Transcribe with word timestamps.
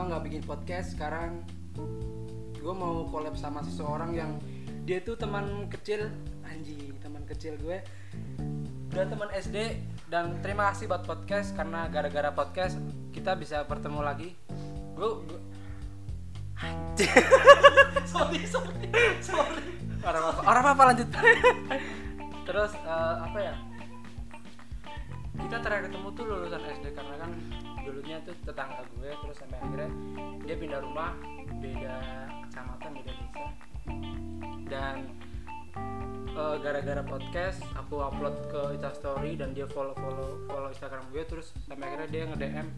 lama 0.00 0.16
nggak 0.16 0.32
bikin 0.32 0.44
podcast 0.48 0.96
sekarang 0.96 1.44
gue 2.56 2.72
mau 2.72 3.04
collab 3.12 3.36
sama 3.36 3.60
seseorang 3.60 4.16
yang 4.16 4.32
dia 4.88 5.04
tuh 5.04 5.12
teman 5.12 5.68
kecil. 5.68 6.08
Anjing 6.40 6.96
teman 7.04 7.20
kecil 7.28 7.60
gue. 7.60 7.84
Udah 8.96 9.04
teman 9.04 9.28
SD 9.28 9.76
dan 10.08 10.40
terima 10.40 10.72
kasih 10.72 10.88
buat 10.88 11.04
podcast 11.04 11.52
karena 11.52 11.84
gara-gara 11.92 12.32
podcast 12.32 12.80
kita 13.12 13.36
bisa 13.36 13.60
bertemu 13.68 14.00
lagi. 14.00 14.32
Gue, 14.96 15.20
gue 15.20 15.40
anjing. 16.64 17.12
Sorry 18.08 18.40
sorry 18.48 18.88
sorry. 19.20 19.64
Orang 20.00 20.24
apa 20.32 20.40
orang 20.48 20.64
apa 20.64 20.82
lanjut? 20.96 21.08
Terus 22.48 22.72
eh, 22.72 23.16
apa 23.20 23.36
ya? 23.36 23.54
Kita 25.44 25.56
terakhir 25.60 25.92
ketemu 25.92 26.08
tuh 26.16 26.24
lulusan 26.24 26.62
SD 26.80 26.96
karena 26.96 27.14
kan 27.20 27.59
dulunya 27.90 28.22
tuh 28.22 28.34
tetangga 28.46 28.86
gue 28.94 29.10
terus 29.10 29.36
sampai 29.42 29.58
akhirnya 29.58 29.90
dia 30.46 30.54
pindah 30.54 30.80
rumah 30.86 31.10
beda 31.58 31.96
kecamatan 32.46 32.90
beda 32.94 33.12
desa. 33.18 33.46
Dan 34.70 34.96
eh, 36.38 36.56
gara-gara 36.62 37.02
podcast 37.02 37.58
aku 37.74 37.98
upload 37.98 38.38
ke 38.46 38.78
Instastory 38.78 39.34
dan 39.34 39.50
dia 39.50 39.66
follow 39.66 39.92
follow 39.98 40.38
follow 40.46 40.70
Instagram 40.70 41.02
gue 41.10 41.22
terus 41.26 41.50
sampai 41.66 41.90
akhirnya 41.90 42.08
dia 42.08 42.22
nge 42.30 42.38
DM 42.38 42.68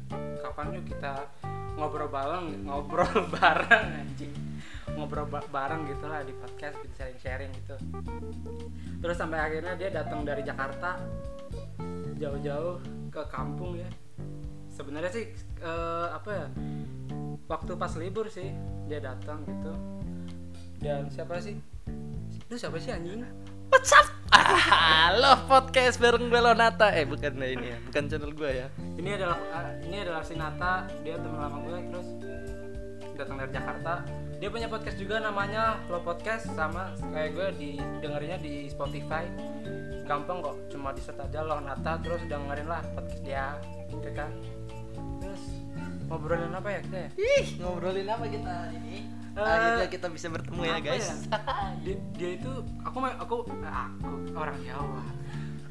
kapan 0.41 0.66
yuk 0.80 0.85
kita 0.88 1.29
ngobrol 1.77 2.09
bareng 2.09 2.65
ngobrol 2.65 3.13
bareng 3.37 3.87
anjing. 4.01 4.33
Ngobrol 4.97 5.29
ba- 5.29 5.49
bareng 5.52 5.88
gitu 5.88 6.05
lah 6.09 6.24
di 6.24 6.33
podcast 6.37 6.80
gitu 6.80 6.95
sharing 6.97 7.21
sharing 7.21 7.51
gitu. 7.52 7.76
Terus 9.04 9.16
sampai 9.21 9.41
akhirnya 9.41 9.76
dia 9.76 9.93
datang 9.93 10.24
dari 10.24 10.41
Jakarta 10.41 10.97
jauh-jauh 12.16 12.79
ke 13.10 13.23
kampung 13.29 13.74
ya 13.74 13.88
sebenarnya 14.83 15.15
sih 15.15 15.30
eh, 15.63 16.07
apa 16.11 16.30
ya 16.35 16.47
waktu 17.47 17.73
pas 17.79 17.95
libur 17.95 18.27
sih 18.27 18.51
dia 18.91 18.99
datang 18.99 19.47
gitu. 19.47 19.73
Dan 20.83 21.07
siapa 21.07 21.38
sih? 21.38 21.55
Itu 22.51 22.59
siapa 22.59 22.83
sih 22.83 22.91
anjing? 22.91 23.23
What's 23.71 23.95
up? 23.95 24.10
Halo 24.35 25.47
podcast 25.47 26.03
bareng 26.03 26.27
Belonata. 26.27 26.91
Eh 26.99 27.07
bukan 27.07 27.38
ini 27.38 27.71
ya, 27.71 27.79
bukan 27.87 28.10
channel 28.10 28.35
gue 28.35 28.51
ya. 28.51 28.66
ini 28.99 29.15
adalah 29.15 29.38
ah, 29.55 29.71
ini 29.87 30.03
adalah 30.03 30.23
Sinata 30.27 30.91
dia 31.07 31.15
teman 31.15 31.38
lama 31.38 31.59
gue 31.63 31.79
terus 31.95 32.09
datang 33.15 33.38
dari 33.38 33.55
Jakarta. 33.55 34.03
Dia 34.43 34.51
punya 34.51 34.66
podcast 34.66 34.99
juga 34.99 35.23
namanya 35.23 35.79
Lo 35.87 36.03
Podcast 36.03 36.51
sama 36.59 36.91
kayak 37.15 37.30
gue 37.38 37.49
di 37.55 37.71
dengerinnya 38.03 38.43
di 38.43 38.66
Spotify. 38.66 39.30
Gampang 40.03 40.43
kok 40.43 40.59
cuma 40.75 40.91
di 40.91 40.99
search 40.99 41.23
aja 41.23 41.47
Lo 41.47 41.63
Nata 41.63 42.03
terus 42.03 42.19
dengerin 42.27 42.66
lah 42.66 42.83
podcast 42.99 43.23
dia 43.23 43.55
gitu 43.93 44.10
kan 44.16 44.33
terus 45.21 45.43
ngobrolin 46.07 46.52
apa 46.52 46.68
ya 46.68 46.80
kita 46.85 46.98
ya? 46.98 47.10
Ih, 47.16 47.46
ngobrolin 47.60 48.09
apa 48.09 48.24
kita 48.29 48.54
ini? 48.76 48.96
Eh, 49.32 49.40
Akhirnya 49.40 49.88
kita 49.88 50.07
bisa 50.12 50.29
bertemu 50.29 50.60
ya 50.68 50.76
guys. 50.85 51.09
dia, 51.85 51.96
dia 52.21 52.30
itu 52.37 52.52
aku 52.85 52.96
aku 53.01 53.37
aku 53.48 54.07
orang 54.37 54.59
Jawa. 54.60 55.04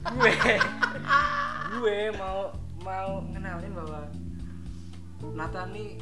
Gue. 0.18 0.34
Gue 1.78 2.00
mau 2.18 2.50
mau 2.82 3.22
ngenalin 3.30 3.74
bahwa 3.78 4.02
Nathan 5.38 5.70
nih 5.78 6.02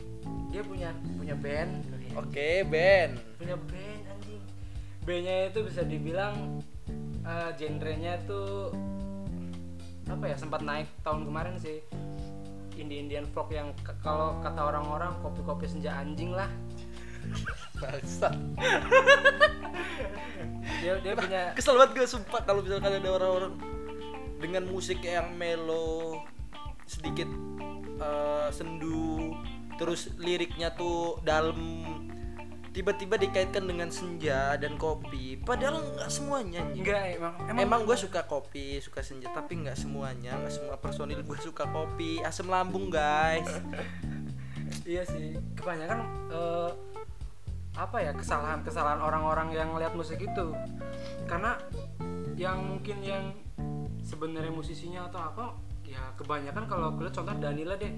dia 0.56 0.64
punya 0.64 0.96
punya 1.20 1.36
band. 1.36 1.84
Oke 2.16 2.64
Ben. 2.64 3.20
punya 3.36 3.60
band 3.60 4.02
anjing. 4.08 4.44
Bandnya 5.04 5.52
itu 5.52 5.60
bisa 5.68 5.82
dibilang 5.84 6.64
eh, 7.28 7.52
genrenya 7.60 8.24
tuh 8.24 8.72
apa 10.10 10.26
ya 10.26 10.36
sempat 10.40 10.66
naik 10.66 10.90
tahun 11.06 11.28
kemarin 11.28 11.56
sih 11.62 11.86
indie 12.80 13.04
Indian 13.04 13.28
folk 13.30 13.52
yang 13.52 13.76
kalau 14.02 14.40
kata 14.40 14.74
orang-orang 14.74 15.12
kopi-kopi 15.20 15.68
senja 15.68 16.00
anjing 16.00 16.32
lah 16.32 16.48
Bangsa. 17.80 18.32
dia 20.82 20.96
dia 21.04 21.14
punya 21.16 21.52
Kesel 21.56 21.76
banget 21.76 21.92
gue 22.00 22.08
sumpah 22.08 22.42
kalau 22.48 22.64
misalkan 22.64 22.96
ada 22.96 23.10
orang-orang 23.12 23.54
dengan 24.40 24.64
musik 24.72 25.04
yang 25.04 25.36
melo 25.36 26.24
sedikit 26.88 27.28
eh, 28.00 28.48
sendu 28.56 29.36
terus 29.80 30.12
liriknya 30.20 30.76
tuh 30.76 31.24
dalam 31.24 31.56
tiba-tiba 32.70 33.18
dikaitkan 33.18 33.66
dengan 33.66 33.90
senja 33.90 34.54
dan 34.56 34.78
kopi. 34.78 35.42
Padahal 35.42 35.82
nggak 35.82 36.12
semuanya 36.12 36.62
enggak 36.70 37.18
emang 37.18 37.34
Emang, 37.58 37.82
gue 37.86 37.98
suka 37.98 38.24
kopi, 38.30 38.78
suka 38.80 39.02
senja, 39.02 39.30
tapi 39.34 39.58
nggak 39.60 39.78
semuanya, 39.78 40.38
nggak 40.38 40.54
semua 40.54 40.76
personil 40.78 41.22
gue 41.26 41.40
suka 41.42 41.66
kopi, 41.66 42.22
asam 42.22 42.48
lambung 42.48 42.94
guys. 42.94 43.50
iya 44.90 45.02
sih. 45.06 45.34
Kebanyakan 45.58 46.00
eh, 46.30 46.72
apa 47.74 47.98
ya 48.02 48.12
kesalahan-kesalahan 48.14 49.02
orang-orang 49.02 49.54
yang 49.54 49.74
lihat 49.78 49.98
musik 49.98 50.22
itu. 50.22 50.54
Karena 51.26 51.58
yang 52.38 52.62
mungkin 52.64 53.02
yang 53.02 53.34
sebenarnya 54.06 54.54
musisinya 54.54 55.10
atau 55.10 55.20
apa 55.20 55.46
ya 55.90 56.14
kebanyakan 56.16 56.70
kalau 56.70 56.94
lihat 57.02 57.14
contoh 57.18 57.34
Danila 57.38 57.74
deh. 57.76 57.92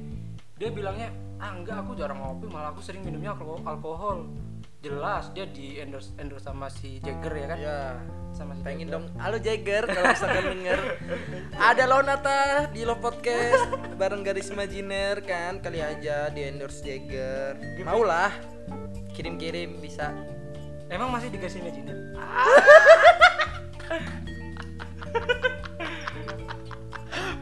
Dia 0.55 0.69
bilangnya 0.69 1.09
ah 1.41 1.57
enggak 1.57 1.81
aku 1.81 1.97
jarang 1.97 2.21
ngopi 2.21 2.45
malah 2.45 2.69
aku 2.69 2.85
sering 2.85 3.01
minumnya 3.01 3.33
alko- 3.33 3.65
alkohol 3.65 4.29
jelas 4.81 5.29
dia 5.37 5.45
di 5.45 5.77
endorse 5.77 6.09
endorse 6.17 6.41
sama 6.41 6.65
si 6.67 6.97
Jagger 6.99 7.33
ya 7.37 7.45
kan 7.45 7.57
Ya, 7.61 7.79
sama 8.33 8.57
si 8.57 8.65
pengen 8.65 8.89
Jagger. 8.89 8.97
dong. 8.97 9.05
Halo 9.21 9.37
Jagger, 9.37 9.83
kalau 9.85 10.09
misalkan 10.09 10.43
denger 10.57 10.79
ada 11.69 11.83
Lonata 11.85 12.39
di 12.67 12.81
Lo 12.81 12.97
Podcast 12.97 13.61
bareng 13.93 14.25
Garis 14.25 14.49
Imajiner 14.49 15.21
kan, 15.21 15.61
kali 15.61 15.85
aja 15.85 16.33
di 16.33 16.41
endorse 16.41 16.81
Jagger. 16.81 17.61
Mau 17.85 18.01
lah, 18.01 18.33
kirim-kirim 19.13 19.77
bisa. 19.77 20.09
emang 20.89 21.07
masih 21.07 21.29
dikasih 21.29 21.63
imaginer 21.63 21.95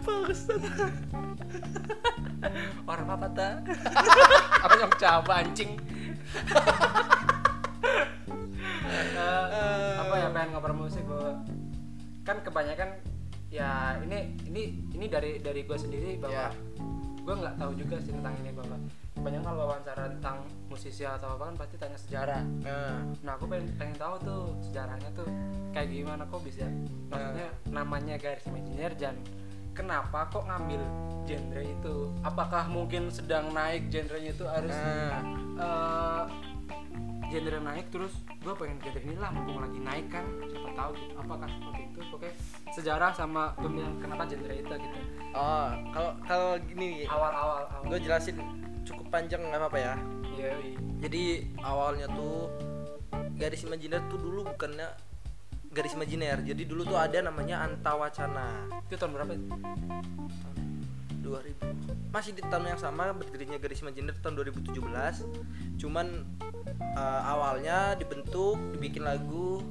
Bangsat. 0.06 0.62
orang 2.86 3.08
apa 3.10 3.28
ta 3.30 3.50
apa 4.66 4.74
yang 4.78 4.94
coba 4.94 5.34
anjing 5.42 5.72
pengen 10.50 10.66
ngobrol 10.66 10.90
musik 10.90 11.06
gue 11.06 11.30
kan 12.26 12.42
kebanyakan 12.42 12.90
ya 13.54 14.02
ini 14.02 14.34
ini 14.50 14.82
ini 14.98 15.06
dari 15.06 15.38
dari 15.38 15.62
gue 15.62 15.78
sendiri 15.78 16.18
bahwa 16.18 16.50
Ya. 16.50 16.50
gue 17.22 17.36
nggak 17.38 17.56
tahu 17.62 17.72
juga 17.78 18.02
sih 18.02 18.10
tentang 18.10 18.34
ini 18.42 18.50
bahwa 18.58 18.82
kebanyakan 19.14 19.46
kalau 19.46 19.70
wawancara 19.70 20.10
tentang 20.10 20.42
musisi 20.74 21.06
atau 21.06 21.38
apa 21.38 21.54
kan 21.54 21.56
pasti 21.62 21.76
tanya 21.78 22.00
sejarah. 22.02 22.42
Nah, 22.66 23.06
nah 23.22 23.38
aku 23.38 23.46
pengen 23.46 23.70
pengen 23.78 23.94
tahu 24.02 24.16
tuh 24.26 24.44
sejarahnya 24.66 25.10
tuh 25.14 25.30
kayak 25.70 25.94
gimana 25.94 26.26
kok 26.26 26.42
bisa 26.42 26.66
maksudnya 27.14 27.54
namanya 27.70 28.18
garis 28.18 28.50
imajiner 28.50 28.98
dan 28.98 29.16
kenapa 29.78 30.26
kok 30.34 30.50
ngambil 30.50 30.82
genre 31.30 31.62
itu? 31.62 31.96
Apakah 32.26 32.66
mungkin 32.66 33.14
sedang 33.14 33.54
naik 33.54 33.94
genrenya 33.94 34.34
itu 34.34 34.50
harus 34.50 34.74
nah, 34.74 35.22
eh, 35.62 36.24
genre 37.30 37.60
naik 37.62 37.86
terus 37.94 38.14
gue 38.28 38.54
pengen 38.58 38.78
genre 38.82 39.00
inilah 39.00 39.30
mumpung 39.32 39.62
lagi 39.62 39.80
naik 39.80 40.08
kan 40.10 40.26
siapa 40.50 40.70
tahu 40.74 40.92
gitu. 40.98 41.14
Apakah 41.18 41.48
seperti 41.48 41.82
itu? 41.86 42.00
Oke 42.14 42.30
sejarah 42.74 43.12
sama 43.14 43.54
pemilihan 43.58 43.96
kenapa 44.02 44.26
genre 44.26 44.54
itu 44.54 44.74
gitu. 44.74 44.98
Oh, 45.38 45.70
kalau 45.94 46.12
kalau 46.26 46.50
gini, 46.66 47.06
awal 47.06 47.32
awal. 47.32 47.62
awal 47.70 47.86
gue 47.86 48.00
jelasin 48.02 48.38
cukup 48.84 49.06
panjang 49.14 49.42
nggak 49.46 49.62
apa-apa 49.62 49.80
ya. 49.80 49.96
Iya, 50.40 50.52
iya. 50.64 50.78
jadi 51.04 51.24
awalnya 51.60 52.08
tuh 52.16 52.48
garis 53.36 53.68
imajiner 53.68 54.00
tuh 54.08 54.20
dulu 54.20 54.48
bukannya 54.56 54.88
garis 55.70 55.94
imajiner. 55.94 56.42
Jadi 56.42 56.64
dulu 56.66 56.88
tuh 56.88 56.98
ada 56.98 57.22
namanya 57.22 57.62
antawacana. 57.68 58.66
Itu 58.88 58.96
tahun 58.98 59.20
berapa 59.20 59.32
itu? 59.36 59.48
2000 61.30 61.70
masih 62.10 62.34
di 62.34 62.42
tahun 62.42 62.74
yang 62.74 62.82
sama 62.82 63.14
berdirinya 63.14 63.62
garis 63.62 63.86
imajiner 63.86 64.18
tahun 64.18 64.42
2017 64.50 64.82
cuman 65.78 66.26
eh, 66.68 67.22
awalnya 67.26 67.96
dibentuk 67.96 68.58
dibikin 68.76 69.04
lagu 69.06 69.62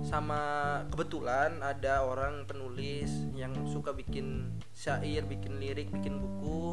sama 0.00 0.40
kebetulan 0.88 1.60
ada 1.60 2.02
orang 2.04 2.48
penulis 2.48 3.28
yang 3.36 3.52
suka 3.68 3.92
bikin 3.92 4.48
syair 4.72 5.28
bikin 5.28 5.60
lirik 5.60 5.92
bikin 5.92 6.16
buku 6.18 6.72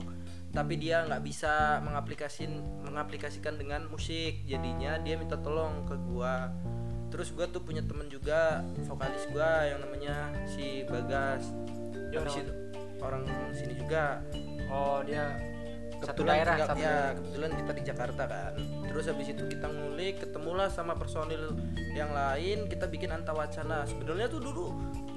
tapi 0.56 0.80
dia 0.80 1.04
nggak 1.06 1.22
bisa 1.22 1.84
mengaplikasin 1.84 2.82
mengaplikasikan 2.82 3.60
dengan 3.60 3.86
musik. 3.92 4.42
Jadinya 4.48 4.98
dia 5.04 5.20
minta 5.20 5.36
tolong 5.38 5.86
ke 5.86 5.94
gua. 6.08 6.50
Terus 7.14 7.30
gua 7.36 7.46
tuh 7.52 7.62
punya 7.62 7.84
temen 7.84 8.08
juga 8.10 8.64
vokalis 8.88 9.28
gua 9.30 9.68
yang 9.68 9.84
namanya 9.84 10.34
si 10.50 10.82
Bagas. 10.88 11.52
Dia 12.10 12.24
Habis 12.24 12.42
orang- 12.42 12.42
itu 12.42 12.54
orang 13.04 13.24
sini 13.54 13.74
juga. 13.78 14.24
Oh 14.72 15.04
dia 15.06 15.36
satu 15.98 16.22
kebetulan 16.24 16.34
daerah 16.38 16.54
tinggal- 16.54 16.70
satu 16.70 16.80
ya 16.80 16.88
daerah. 16.90 17.12
kebetulan 17.18 17.52
kita 17.58 17.72
di 17.74 17.84
Jakarta 17.84 18.24
kan. 18.30 18.54
Terus 18.88 19.06
habis 19.10 19.28
itu 19.30 19.44
kita 19.46 19.68
ngulik 19.70 20.16
ketemulah 20.24 20.68
sama 20.70 20.94
personil 20.98 21.44
yang 21.94 22.12
lain 22.14 22.58
kita 22.70 22.86
bikin 22.90 23.10
antawacana 23.14 23.86
sebenarnya 23.86 24.28
tuh 24.30 24.42
dulu 24.42 24.66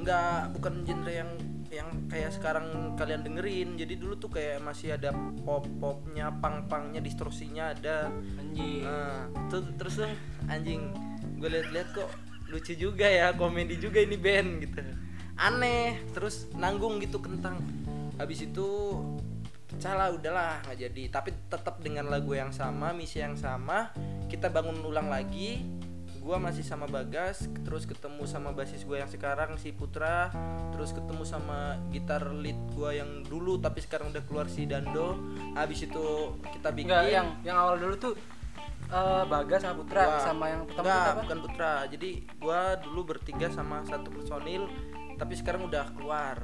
nggak 0.00 0.56
bukan 0.56 0.75
genre 0.85 1.12
yang 1.12 1.31
yang 1.71 1.87
kayak 2.11 2.35
sekarang 2.35 2.67
kalian 2.99 3.23
dengerin. 3.23 3.79
Jadi 3.79 3.94
dulu 3.94 4.19
tuh 4.19 4.31
kayak 4.32 4.59
masih 4.65 4.99
ada 4.99 5.15
pop 5.47 5.62
popnya 5.79 6.35
pang 6.43 6.67
pangnya 6.67 6.99
distorsinya 6.99 7.71
ada. 7.76 8.11
Anjing. 8.43 8.83
Nah, 8.83 9.31
tuh, 9.47 9.62
terus 9.79 10.03
dong 10.03 10.12
anjing 10.50 10.91
gue 11.38 11.49
liat-liat 11.49 11.88
kok 11.94 12.11
lucu 12.50 12.75
juga 12.75 13.06
ya 13.06 13.31
komedi 13.38 13.79
juga 13.79 14.03
ini 14.03 14.19
band 14.19 14.50
gitu. 14.67 14.83
Aneh 15.38 16.03
terus 16.11 16.50
nanggung 16.59 16.99
gitu 16.99 17.23
kentang. 17.23 17.62
Habis 18.19 18.50
itu 18.50 18.67
pecah 19.81 19.97
lah 19.97 20.12
udahlah 20.12 20.61
nggak 20.69 20.77
jadi. 20.77 21.03
Tapi 21.09 21.32
tetap 21.49 21.81
dengan 21.81 22.05
lagu 22.12 22.37
yang 22.37 22.53
sama 22.53 22.93
misi 22.93 23.17
yang 23.17 23.32
sama 23.32 23.88
kita 24.29 24.53
bangun 24.53 24.77
ulang 24.85 25.09
lagi. 25.09 25.65
Gua 26.21 26.37
masih 26.37 26.61
sama 26.61 26.85
Bagas 26.85 27.49
terus 27.65 27.88
ketemu 27.88 28.29
sama 28.29 28.53
basis 28.53 28.85
gue 28.85 29.00
yang 29.00 29.09
sekarang 29.09 29.56
si 29.56 29.73
Putra. 29.73 30.29
Terus 30.77 30.93
ketemu 30.93 31.25
sama 31.25 31.81
gitar 31.88 32.29
lead 32.29 32.61
gua 32.77 32.93
yang 32.93 33.25
dulu 33.25 33.56
tapi 33.56 33.81
sekarang 33.81 34.12
udah 34.12 34.21
keluar 34.29 34.44
si 34.53 34.69
Dando. 34.69 35.17
Habis 35.56 35.88
itu 35.88 36.37
kita 36.53 36.76
bikin 36.76 36.93
enggak 36.93 37.09
yang 37.09 37.29
yang 37.41 37.56
awal 37.56 37.81
dulu 37.81 37.97
tuh 37.97 38.12
eh, 38.85 39.25
Bagas 39.25 39.65
sama 39.65 39.81
Putra 39.81 40.03
Gua- 40.05 40.21
sama 40.21 40.44
yang 40.53 40.62
pertama 40.69 40.85
enggak, 40.85 41.09
apa? 41.09 41.21
bukan 41.25 41.38
Putra. 41.41 41.73
Jadi 41.88 42.11
gua 42.37 42.61
dulu 42.76 43.00
bertiga 43.17 43.49
sama 43.49 43.81
satu 43.88 44.12
personil 44.12 44.69
tapi 45.17 45.33
sekarang 45.37 45.69
udah 45.69 45.88
keluar 45.97 46.37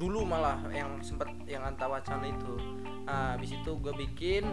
dulu 0.00 0.24
malah 0.24 0.56
yang 0.72 0.96
sempat 1.04 1.28
yang 1.44 1.60
antawacana 1.62 2.24
itu. 2.24 2.56
Nah, 3.04 3.36
habis 3.36 3.52
itu 3.52 3.70
gue 3.76 3.92
bikin 3.92 4.48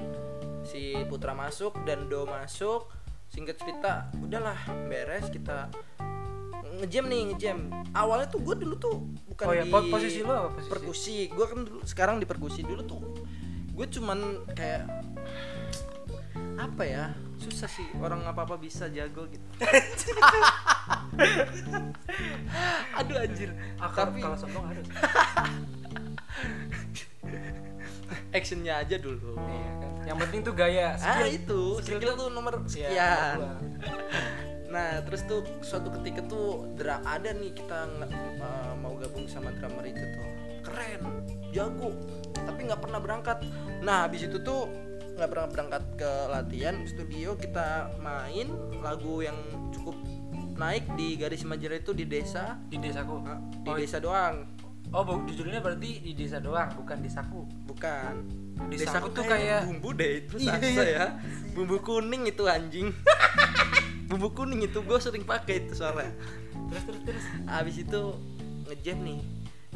si 0.61 0.91
Putra 1.07 1.31
masuk 1.31 1.71
dan 1.87 2.05
Do 2.05 2.27
masuk. 2.27 2.91
Singkat 3.27 3.55
cerita 3.55 3.91
udahlah 4.17 4.55
beres 4.87 5.27
kita 5.27 5.71
ngejam 6.77 7.07
nih 7.07 7.31
ngejam. 7.31 7.57
Awalnya 7.91 8.27
tuh 8.27 8.43
gue 8.43 8.55
dulu 8.57 8.75
tuh 8.75 8.95
bukan 9.25 9.45
Oh 9.47 9.53
ya, 9.53 9.63
di 9.63 9.71
po- 9.71 9.87
posisi 9.87 10.19
lu 10.19 10.29
apa 10.29 10.51
posisi? 10.51 10.67
perkusi. 10.67 11.17
Gue 11.29 11.45
kan 11.47 11.59
dulu 11.63 11.79
sekarang 11.81 12.15
di 12.19 12.27
perkusi. 12.27 12.61
Dulu 12.61 12.81
tuh 12.83 13.01
gue 13.71 13.85
cuman 13.87 14.19
kayak 14.51 14.83
apa 16.57 16.81
ya 16.81 17.03
susah 17.37 17.69
sih 17.69 17.85
orang 18.01 18.25
apa 18.25 18.41
apa 18.41 18.57
bisa 18.57 18.89
jago 18.89 19.29
gitu 19.29 19.45
aduh 22.99 23.17
anjir. 23.19 23.49
Ah, 23.77 23.89
kalau- 23.89 24.09
tapi 24.09 24.19
kalau 24.21 24.37
sombong 24.37 24.65
harus 24.67 24.87
actionnya 28.35 28.73
aja 28.81 28.95
dulu. 28.97 29.35
Iya 29.37 29.71
kan. 29.77 29.91
yang 30.07 30.17
penting 30.23 30.39
tuh 30.39 30.55
gaya 30.55 30.95
ah 30.95 31.19
skill. 31.19 31.27
itu. 31.27 31.61
Skill 31.83 31.99
skill 31.99 32.13
tuh 32.15 32.27
nomor 32.31 32.53
Iya, 32.63 32.67
sekian. 32.69 33.35
Dua. 33.37 33.53
nah 34.73 34.99
terus 34.99 35.23
tuh 35.23 35.47
suatu 35.63 35.87
ketika 35.99 36.19
tuh 36.27 36.67
dra 36.75 36.99
ada 37.03 37.31
nih 37.31 37.55
kita 37.55 37.87
uh, 38.39 38.73
mau 38.75 38.95
gabung 38.99 39.27
sama 39.27 39.51
drummer 39.55 39.83
itu 39.83 39.99
tuh. 39.99 40.27
Keren 40.63 41.01
jago. 41.51 41.91
Tapi 42.35 42.59
nggak 42.67 42.81
pernah 42.81 42.99
berangkat. 42.99 43.37
Nah 43.83 44.07
habis 44.07 44.23
itu 44.23 44.39
tuh 44.39 44.67
nggak 45.17 45.27
pernah 45.27 45.47
berangkat 45.49 45.83
ke 45.97 46.11
latihan. 46.29 46.75
Studio 46.85 47.35
kita 47.35 47.91
main 47.99 48.47
lagu 48.79 49.19
yang 49.19 49.35
cukup 49.71 49.95
naik 50.57 50.89
di 50.97 51.15
garis 51.15 51.45
Majera 51.45 51.77
itu 51.77 51.93
di 51.93 52.03
desa. 52.03 52.57
Di 52.67 52.81
desaku? 52.81 53.21
Nah, 53.21 53.37
di 53.61 53.69
oh, 53.69 53.77
desa 53.77 53.97
doang. 54.01 54.43
Oh 54.89 55.03
bu- 55.03 55.23
judulnya 55.27 55.59
berarti 55.59 55.99
di 56.01 56.11
desa 56.15 56.41
doang 56.41 56.73
bukan 56.73 56.97
desaku? 56.99 57.45
Bukan. 57.69 58.13
Desaku 58.67 59.13
tuh 59.13 59.23
kayak- 59.23 59.69
bumbu 59.69 59.93
deh 59.93 60.25
itu 60.25 60.35
Iya, 60.41 60.57
iya. 60.59 60.83
ya. 60.83 61.05
Bumbu 61.53 61.77
kuning 61.79 62.25
itu 62.25 62.43
anjing. 62.47 62.89
Bumbu 64.09 64.31
kuning 64.31 64.63
itu 64.63 64.79
gue 64.81 64.99
sering 64.99 65.27
pakai 65.27 65.67
itu 65.67 65.77
soalnya. 65.77 66.09
Terus 66.71 66.83
terus 66.83 67.01
terus. 67.05 67.23
Habis 67.45 67.75
itu 67.83 68.01
ngejam 68.65 68.97
nih 69.03 69.19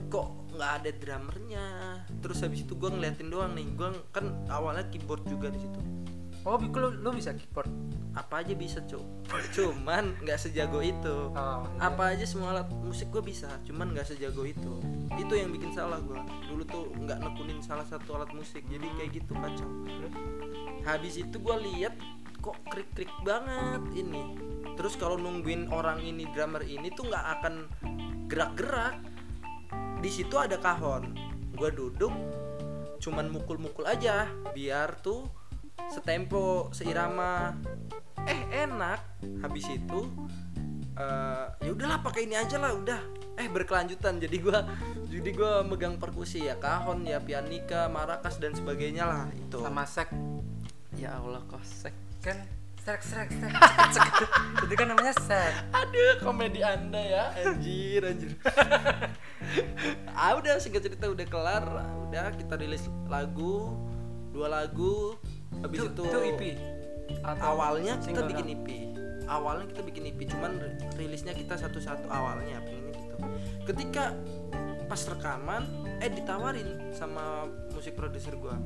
kok 0.07 0.27
nggak 0.55 0.71
ada 0.81 0.89
drummernya? 0.95 1.65
Terus 2.23 2.37
habis 2.41 2.63
itu 2.63 2.73
gue 2.73 2.89
ngeliatin 2.89 3.27
doang 3.29 3.51
nih 3.53 3.67
gue 3.75 3.89
kan 4.09 4.31
awalnya 4.47 4.87
keyboard 4.87 5.27
juga 5.27 5.51
di 5.51 5.59
situ 5.59 5.79
oh 6.45 6.57
lu, 6.57 6.89
lu 7.01 7.09
bisa 7.13 7.33
keyboard 7.37 7.69
apa 8.11 8.43
aja 8.43 8.53
bisa 8.57 8.83
cuk 8.83 9.03
cuman 9.55 10.11
nggak 10.19 10.35
sejago 10.35 10.83
itu. 10.83 11.31
Oh, 11.31 11.63
iya. 11.63 11.87
apa 11.87 12.11
aja 12.11 12.27
semua 12.27 12.51
alat 12.51 12.67
musik 12.83 13.07
gue 13.07 13.23
bisa 13.23 13.47
cuman 13.63 13.95
nggak 13.95 14.03
sejago 14.03 14.43
itu. 14.43 14.83
Itu 15.15 15.33
yang 15.39 15.55
bikin 15.55 15.71
salah 15.71 16.03
gue 16.03 16.19
dulu 16.51 16.63
tuh 16.67 16.91
nggak 16.91 17.23
nekunin 17.23 17.63
salah 17.63 17.87
satu 17.87 18.19
alat 18.19 18.31
musik 18.35 18.67
jadi 18.67 18.83
kayak 18.99 19.23
gitu 19.23 19.31
kacau. 19.39 19.69
Terus? 19.87 20.13
habis 20.81 21.13
itu 21.21 21.37
gue 21.37 21.57
lihat 21.71 21.93
kok 22.41 22.57
krik 22.67 22.89
krik 22.97 23.13
banget 23.23 23.81
ini. 23.95 24.35
Terus 24.75 24.97
kalau 24.99 25.15
nungguin 25.15 25.69
orang 25.71 26.01
ini 26.01 26.27
drummer 26.33 26.65
ini 26.65 26.89
tuh 26.91 27.07
nggak 27.07 27.25
akan 27.39 27.53
gerak 28.27 28.51
gerak 28.59 28.95
di 30.03 30.09
situ 30.11 30.35
ada 30.35 30.59
kahon. 30.59 31.15
Gue 31.55 31.71
duduk 31.71 32.11
cuman 33.01 33.33
mukul 33.33 33.57
mukul 33.57 33.87
aja 33.87 34.29
biar 34.53 34.99
tuh 35.01 35.25
setempo 35.89 36.69
seirama. 36.75 37.57
Eh 38.27 38.67
enak. 38.67 38.99
Habis 39.41 39.65
itu 39.73 40.05
eh 40.99 41.45
ya 41.63 41.71
udahlah 41.73 42.03
pakai 42.05 42.29
ini 42.29 42.37
aja 42.37 42.61
lah 42.61 42.75
udah. 42.75 43.01
Eh 43.39 43.47
berkelanjutan. 43.49 44.21
Jadi 44.21 44.37
gua 44.37 44.67
jadi 45.09 45.29
gua 45.33 45.65
megang 45.65 45.97
perkusi 45.97 46.45
ya 46.45 46.59
kahon 46.61 47.07
ya 47.07 47.17
pianika 47.17 47.89
marakas 47.89 48.37
dan 48.37 48.53
sebagainya 48.53 49.07
lah 49.07 49.25
itu. 49.33 49.57
Sama 49.57 49.87
sek. 49.87 50.11
Ya 50.99 51.17
Allah 51.17 51.41
kan 51.49 51.63
sek? 51.63 51.95
Sek 52.21 52.61
sek 52.81 53.01
sek. 53.01 53.29
itu 54.65 54.73
kan 54.73 54.87
namanya 54.89 55.13
sek. 55.13 55.53
Aduh 55.69 56.17
komedi 56.21 56.65
anda 56.65 56.97
ya. 56.97 57.25
Anjir 57.41 58.01
anjir. 58.05 58.31
Ah 60.13 60.37
udah 60.37 60.61
singkat 60.61 60.85
cerita 60.85 61.09
udah 61.09 61.25
kelar. 61.25 61.65
Udah 62.07 62.29
kita 62.37 62.57
rilis 62.57 62.85
lagu 63.09 63.73
dua 64.31 64.47
lagu 64.47 65.17
habis 65.59 65.79
itu, 65.83 65.87
itu, 65.91 66.03
itu 66.07 66.19
EP 66.31 66.41
Atau 67.21 67.59
awalnya 67.59 67.99
kita 67.99 68.23
bikin 68.23 68.45
doang? 68.47 68.55
EP 68.63 68.67
awalnya 69.31 69.65
kita 69.71 69.81
bikin 69.87 70.03
EP 70.11 70.19
cuman 70.27 70.51
ri- 70.59 70.75
rilisnya 70.99 71.31
kita 71.31 71.55
satu-satu 71.55 72.11
awalnya 72.11 72.59
pengennya 72.67 72.99
gitu. 72.99 73.15
Ketika 73.63 74.11
pas 74.91 75.01
rekaman 75.07 75.63
eh 76.03 76.11
ditawarin 76.11 76.91
sama 76.91 77.47
musik 77.71 77.95
produser 77.95 78.35
gua. 78.35 78.59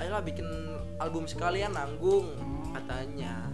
Ayolah 0.00 0.24
bikin 0.24 0.48
album 0.96 1.28
sekalian 1.28 1.76
nanggung 1.76 2.32
katanya. 2.72 3.44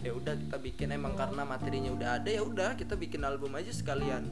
Ya 0.00 0.16
udah 0.16 0.32
kita 0.32 0.56
bikin. 0.56 0.88
Emang 0.96 1.12
karena 1.12 1.44
materinya 1.44 1.92
udah 1.92 2.08
ada 2.16 2.30
ya 2.32 2.40
udah 2.40 2.80
kita 2.80 2.96
bikin 2.96 3.20
album 3.20 3.52
aja 3.52 3.68
sekalian. 3.68 4.24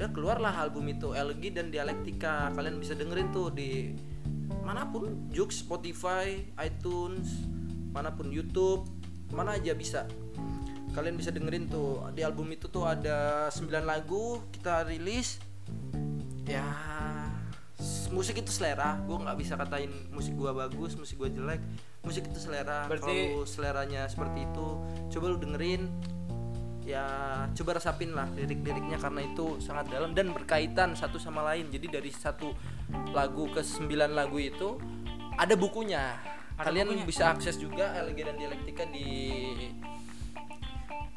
Udah 0.00 0.08
keluarlah 0.16 0.56
album 0.56 0.88
itu 0.88 1.12
LG 1.12 1.52
dan 1.52 1.68
dialektika. 1.68 2.48
Kalian 2.56 2.80
bisa 2.80 2.96
dengerin 2.96 3.28
tuh 3.36 3.52
di 3.52 3.92
mana 4.66 4.90
pun 4.90 5.30
Jux 5.30 5.62
Spotify 5.62 6.42
iTunes 6.58 7.46
mana 7.94 8.10
pun 8.10 8.34
YouTube 8.34 8.90
mana 9.30 9.54
aja 9.54 9.72
bisa. 9.78 10.10
Kalian 10.90 11.14
bisa 11.14 11.30
dengerin 11.30 11.70
tuh. 11.70 12.02
Di 12.10 12.26
album 12.26 12.50
itu 12.50 12.66
tuh 12.66 12.82
ada 12.82 13.46
9 13.54 13.86
lagu 13.86 14.42
kita 14.50 14.82
rilis. 14.90 15.38
Ya 16.42 16.66
musik 18.10 18.42
itu 18.42 18.50
selera. 18.50 18.98
Gue 19.06 19.22
nggak 19.22 19.38
bisa 19.38 19.54
katain 19.54 19.92
musik 20.10 20.34
gua 20.34 20.50
bagus 20.56 20.98
musik 20.98 21.20
gua 21.20 21.30
jelek. 21.30 21.62
Musik 22.02 22.26
itu 22.26 22.38
selera. 22.42 22.90
Berarti- 22.90 23.06
kalau 23.06 23.46
seleranya 23.46 24.08
seperti 24.10 24.46
itu 24.50 24.68
coba 25.14 25.24
lu 25.30 25.38
dengerin 25.38 25.90
ya 26.86 27.04
coba 27.50 27.82
resapin 27.82 28.14
lah 28.14 28.30
lirik-liriknya 28.30 28.94
karena 29.02 29.26
itu 29.26 29.58
sangat 29.58 29.90
dalam 29.90 30.14
dan 30.14 30.30
berkaitan 30.30 30.94
satu 30.94 31.18
sama 31.18 31.42
lain. 31.42 31.66
Jadi 31.68 31.90
dari 31.90 32.10
satu 32.14 32.54
lagu 33.10 33.50
ke 33.50 33.60
sembilan 33.60 34.14
lagu 34.14 34.38
itu 34.38 34.78
ada 35.34 35.58
bukunya. 35.58 36.14
Ada 36.56 36.70
kalian 36.70 36.94
bukunya? 36.94 37.04
bisa 37.10 37.34
akses 37.34 37.58
juga 37.58 37.90
LG 38.06 38.18
dan 38.22 38.36
dialektika 38.38 38.86
di 38.88 39.08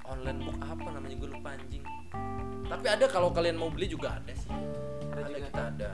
online 0.10 0.42
book 0.42 0.58
apa 0.66 0.90
namanya 0.90 1.16
gue 1.22 1.30
lupa 1.30 1.54
anjing. 1.54 1.86
Tapi 2.66 2.86
ada 2.90 3.06
kalau 3.06 3.30
kalian 3.30 3.56
mau 3.56 3.70
beli 3.70 3.86
juga 3.86 4.18
ada 4.18 4.34
sih. 4.34 4.50
Ada 5.14 5.22
ada, 5.22 5.30
juga. 5.30 5.48
kita 5.54 5.64
ada. 5.78 5.92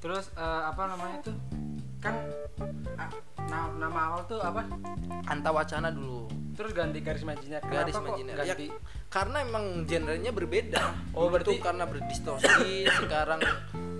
Terus 0.00 0.24
eh, 0.32 0.62
apa 0.72 0.82
namanya 0.88 1.16
tuh 1.20 1.36
kan 1.98 2.14
ah, 2.94 3.10
na- 3.46 3.74
nama 3.76 3.98
awal 4.10 4.22
tuh 4.24 4.38
apa? 4.38 4.62
Anta 5.26 5.50
Wacana 5.50 5.90
dulu. 5.90 6.30
Terus 6.54 6.74
ganti 6.74 6.98
garis 6.98 7.22
majinya. 7.22 7.58
Garis 7.60 7.94
Kenapa 7.94 7.98
kok 7.98 8.18
imajiner 8.18 8.34
ya, 8.36 8.44
ganti 8.54 8.66
karena 9.08 9.36
emang 9.42 9.64
genrenya 9.84 10.30
berbeda. 10.30 10.82
Oh, 11.18 11.26
Dulu 11.26 11.34
berarti- 11.34 11.58
karena 11.58 11.84
berdistorsi 11.86 12.86
sekarang 13.02 13.40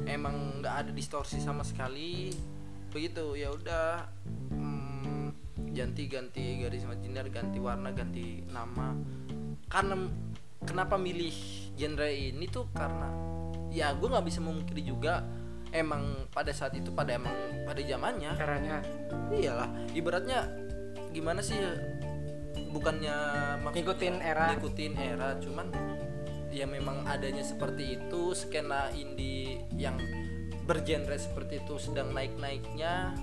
emang 0.04 0.62
nggak 0.62 0.74
ada 0.86 0.90
distorsi 0.94 1.38
sama 1.38 1.62
sekali. 1.62 2.30
Begitu 2.88 3.34
ya 3.34 3.50
udah 3.50 4.06
hmm, 4.50 5.26
ganti 5.74 6.06
ganti 6.06 6.62
garis 6.62 6.82
imajiner 6.82 7.26
ganti 7.28 7.58
warna 7.58 7.90
ganti 7.90 8.42
nama. 8.48 8.94
Karena 9.66 9.94
kenapa 10.62 10.94
milih 10.94 11.34
genre 11.74 12.08
ini 12.08 12.46
tuh 12.46 12.66
karena 12.72 13.10
ya 13.68 13.92
gue 13.92 14.08
nggak 14.08 14.26
bisa 14.26 14.40
memungkiri 14.40 14.82
juga 14.82 15.22
emang 15.72 16.28
pada 16.32 16.52
saat 16.52 16.76
itu 16.76 16.92
pada 16.92 17.16
emang 17.16 17.34
pada 17.64 17.80
zamannya. 17.82 18.32
Caranya. 18.36 18.78
Iyalah 19.32 19.68
ibaratnya 19.92 20.48
gimana 21.12 21.40
sih 21.40 21.56
bukannya 22.68 23.16
Ngikutin 23.72 24.16
era. 24.20 24.52
ngikutin 24.52 24.94
era 25.00 25.28
cuman 25.40 25.72
ya 26.52 26.64
memang 26.64 27.04
adanya 27.04 27.44
seperti 27.44 28.00
itu 28.00 28.32
skena 28.36 28.92
indie 28.92 29.64
yang 29.76 29.96
bergenre 30.68 31.16
seperti 31.16 31.64
itu 31.64 31.80
sedang 31.80 32.12
naik-naiknya. 32.12 33.16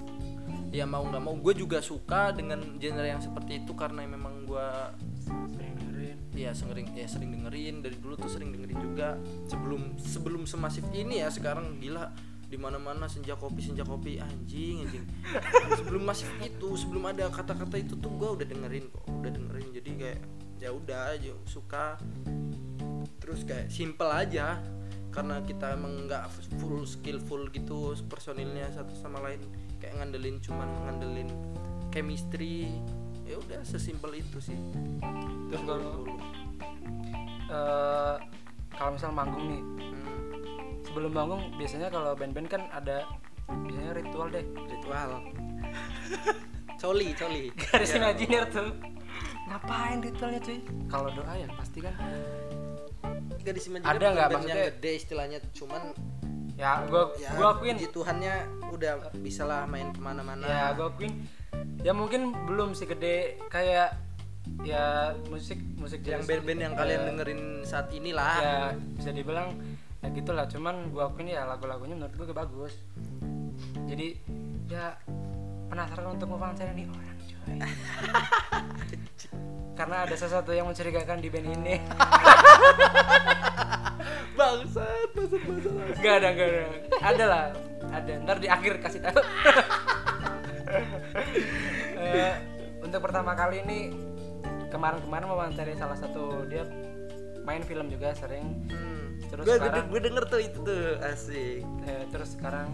Ya 0.74 0.84
mau 0.84 1.06
nggak 1.06 1.24
mau 1.24 1.38
gue 1.38 1.54
juga 1.56 1.80
suka 1.80 2.34
dengan 2.34 2.82
genre 2.82 3.06
yang 3.06 3.22
seperti 3.22 3.64
itu 3.64 3.72
karena 3.78 4.04
memang 4.04 4.50
gue 4.50 4.68
sering 5.26 5.74
dengerin. 5.78 6.18
Ya 6.36 6.52
sering 6.58 6.88
ya 6.98 7.08
sering 7.08 7.30
dengerin. 7.38 7.86
Dari 7.86 7.98
dulu 8.02 8.18
tuh 8.18 8.30
sering 8.34 8.50
dengerin 8.50 8.82
juga. 8.82 9.16
Sebelum 9.46 9.96
sebelum 10.02 10.44
semasif 10.50 10.84
ini 10.92 11.22
ya 11.22 11.30
sekarang 11.30 11.78
gila 11.80 12.12
di 12.56 12.64
mana 12.64 12.80
mana 12.80 13.12
senja 13.12 13.36
kopi 13.36 13.60
senja 13.60 13.84
kopi. 13.84 14.16
Anjing 14.16 14.88
anjing. 14.88 15.04
Sebelum 15.76 16.08
masif 16.08 16.32
itu 16.40 16.80
sebelum 16.80 17.12
ada 17.12 17.28
kata-kata 17.28 17.76
itu 17.76 18.00
tuh 18.00 18.16
gue 18.16 18.30
udah 18.40 18.48
dengerin 18.48 18.88
kok 18.88 19.04
udah 19.12 19.32
dengerin. 19.36 19.68
Jadi 19.76 19.90
kayak 20.00 20.20
ya 20.64 20.72
udah 20.72 21.20
aja 21.20 21.36
suka. 21.44 22.00
Terus 23.20 23.44
kayak 23.44 23.68
simple 23.68 24.08
aja 24.08 24.64
karena 25.12 25.44
kita 25.44 25.76
emang 25.76 26.08
nggak 26.08 26.32
full 26.64 26.88
skillful 26.88 27.52
gitu 27.52 27.92
personilnya 28.08 28.72
satu 28.72 28.96
sama 28.96 29.20
lain. 29.20 29.44
Kayak 29.84 30.00
ngandelin 30.00 30.40
cuman 30.40 30.70
ngandelin 30.88 31.28
chemistry. 31.92 32.72
Ya 33.28 33.36
udah 33.36 33.68
sesimpel 33.68 34.16
itu 34.24 34.40
sih. 34.40 34.56
Terus 35.52 35.62
kalau 35.68 36.08
eh, 37.52 38.16
kalau 38.72 38.92
misal 38.96 39.12
manggung 39.12 39.44
nih 39.52 39.64
Hmm, 39.76 40.15
sebelum 40.96 41.12
manggung 41.12 41.44
biasanya 41.60 41.92
kalau 41.92 42.16
band-band 42.16 42.48
kan 42.48 42.72
ada 42.72 43.04
biasanya 43.52 44.00
ritual 44.00 44.32
deh. 44.32 44.48
Ritual. 44.72 45.10
Coli 46.80 47.12
coli. 47.12 47.52
Garis 47.52 47.92
Ya. 47.92 48.00
imajiner 48.00 48.48
tuh. 48.48 48.72
Ngapain 49.52 50.00
ritualnya 50.00 50.40
cuy? 50.40 50.64
Kalau 50.88 51.12
doa 51.12 51.36
ya 51.36 51.52
pasti 51.52 51.84
kan. 51.84 51.92
Gadis 53.44 53.68
Imajiner 53.68 53.92
Ada 53.92 54.06
nggak 54.08 54.16
band 54.16 54.32
yang 54.32 54.32
maksudnya? 54.48 54.72
gede 54.74 54.92
istilahnya 54.96 55.40
cuman 55.54 55.84
ya 56.56 56.72
gua 56.88 57.12
ya 57.20 57.30
gua 57.36 57.48
akuin. 57.54 57.76
puji 57.76 57.88
Tuhannya 57.92 58.36
udah 58.72 58.92
bisa 59.20 59.44
lah 59.44 59.68
main 59.68 59.92
ke 59.92 60.00
mana-mana. 60.00 60.48
Ya 60.48 60.66
gua 60.74 60.88
akuin. 60.90 61.12
Ya 61.84 61.92
mungkin 61.92 62.32
belum 62.48 62.72
sih 62.72 62.88
gede. 62.88 63.36
Kayak 63.52 64.00
ya 64.64 65.12
musik 65.28 65.60
musik 65.76 66.08
yang 66.08 66.24
band-band 66.24 66.60
yang 66.64 66.74
eh, 66.74 66.80
kalian 66.80 67.02
dengerin 67.12 67.42
saat 67.68 67.92
ini 67.92 68.16
lah 68.16 68.40
ya 68.40 68.58
bisa 68.96 69.10
dibilang 69.12 69.54
ya 70.06 70.14
gitulah 70.14 70.46
cuman 70.46 70.94
gua 70.94 71.10
akuin 71.10 71.34
ya 71.34 71.50
lagu-lagunya 71.50 71.98
menurut 71.98 72.14
gua 72.14 72.46
bagus 72.46 72.78
jadi 73.90 74.14
ya 74.70 74.94
penasaran 75.66 76.14
untuk 76.14 76.30
mewawancara 76.30 76.78
nih 76.78 76.86
orang 76.86 77.18
karena 79.74 80.06
ada 80.06 80.16
sesuatu 80.16 80.54
yang 80.54 80.70
mencurigakan 80.70 81.26
di 81.26 81.30
band 81.34 81.50
ini 81.58 81.76
bangsat 84.38 85.10
bangsat 85.18 85.42
bangsat 85.42 85.74
Gak 86.06 86.16
ada, 86.22 86.30
gak 86.38 86.48
ada. 86.48 86.64
Ada 87.02 87.26
lah, 87.26 87.46
ada. 87.90 88.14
Ntar 88.22 88.38
di 88.38 88.48
akhir 88.52 88.74
kasih 88.84 89.02
tahu. 89.02 89.22
Eh, 91.96 92.36
untuk 92.84 93.00
pertama 93.00 93.32
kali 93.32 93.64
ini 93.64 93.96
kemarin-kemarin 94.68 95.32
mewawancari 95.32 95.72
salah 95.80 95.96
satu 95.96 96.44
dia 96.52 96.68
main 97.46 97.62
film 97.62 97.88
juga 97.88 98.12
sering. 98.12 98.66
Terus 99.26 99.44
gue 99.44 99.56
sekarang- 99.58 99.88
gue 99.88 100.02
denger 100.02 100.24
tuh 100.26 100.40
itu 100.40 100.58
tuh 100.60 100.82
asik 101.02 101.62
Eh, 101.86 102.04
terus 102.10 102.34
sekarang 102.34 102.70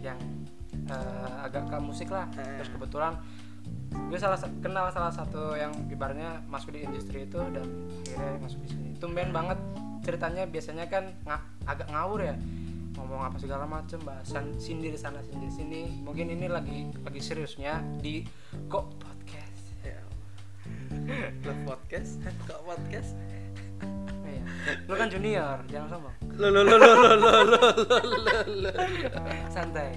yang 0.00 0.18
eh, 0.86 1.30
agak 1.42 1.66
ke 1.66 1.76
musik 1.78 2.08
lah. 2.08 2.26
Eh. 2.34 2.56
Terus 2.58 2.70
kebetulan 2.70 3.18
gue 3.92 4.18
salah 4.18 4.36
sa- 4.36 4.52
kenal 4.60 4.86
salah 4.90 5.10
satu 5.10 5.52
yang 5.52 5.72
ibaratnya 5.88 6.44
masuk 6.46 6.70
di 6.70 6.84
industri 6.84 7.24
itu 7.24 7.40
dan 7.52 7.66
akhirnya 8.06 8.38
masuk 8.38 8.60
di 8.62 8.68
sini. 8.70 8.88
Tumben 8.96 9.30
banget 9.30 9.58
ceritanya 10.02 10.46
biasanya 10.46 10.86
kan 10.86 11.10
nga- 11.24 11.42
agak 11.64 11.90
ngawur 11.90 12.22
ya 12.22 12.36
ngomong 12.94 13.28
apa 13.28 13.36
segala 13.36 13.66
macem 13.66 14.00
bahasan 14.00 14.56
sindir 14.56 14.96
sana 14.96 15.20
sindir 15.20 15.52
sini 15.52 16.00
mungkin 16.00 16.32
ini 16.32 16.48
lagi 16.48 16.88
lagi 17.04 17.20
seriusnya 17.20 17.82
di 18.00 18.24
kok 18.70 18.88
podcast 18.96 19.64
ya 19.84 20.00
podcast 21.68 22.16
kok 22.46 22.60
podcast. 22.64 23.12
Lu 24.86 24.94
kan 24.94 25.06
junior 25.06 25.56
jangan 25.70 25.88
sombong. 25.96 26.14
Lo 26.36 26.48
lo 26.50 26.60
lo 26.62 26.76
lo 26.76 26.92
lo 26.94 27.10
lo 27.16 27.32
lo 27.46 27.58
lo 28.66 28.72
santai. 29.48 29.94